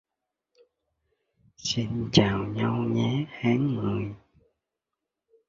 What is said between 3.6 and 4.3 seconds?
mười